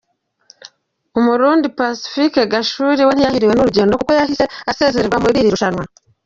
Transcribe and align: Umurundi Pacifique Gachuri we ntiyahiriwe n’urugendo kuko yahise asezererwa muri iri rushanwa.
Umurundi 1.19 1.65
Pacifique 1.79 2.41
Gachuri 2.51 3.01
we 3.07 3.13
ntiyahiriwe 3.15 3.53
n’urugendo 3.55 3.93
kuko 3.99 4.11
yahise 4.19 4.43
asezererwa 4.71 5.17
muri 5.23 5.37
iri 5.39 5.53
rushanwa. 5.55 5.83